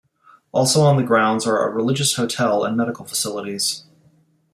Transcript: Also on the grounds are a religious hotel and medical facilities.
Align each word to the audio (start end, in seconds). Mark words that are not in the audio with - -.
Also 0.51 0.81
on 0.81 0.97
the 0.97 1.03
grounds 1.03 1.45
are 1.45 1.63
a 1.63 1.71
religious 1.71 2.15
hotel 2.15 2.63
and 2.63 2.75
medical 2.75 3.05
facilities. 3.05 3.83